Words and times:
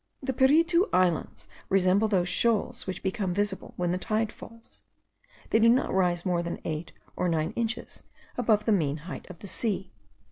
The 0.23 0.33
Piritu 0.33 0.89
Islands 0.91 1.47
resemble 1.69 2.07
those 2.07 2.27
shoals 2.27 2.87
which 2.87 3.03
become 3.03 3.35
visible 3.35 3.75
when 3.77 3.91
the 3.91 3.99
tide 3.99 4.31
falls. 4.31 4.81
They 5.51 5.59
do 5.59 5.69
not 5.69 5.93
rise 5.93 6.25
more 6.25 6.41
than 6.41 6.59
eight 6.65 6.91
or 7.15 7.29
nine 7.29 7.51
inches 7.51 8.01
above 8.35 8.65
the 8.65 8.71
mean 8.71 8.97
height 9.05 9.29
of 9.29 9.37
the 9.37 9.47
sea. 9.47 9.91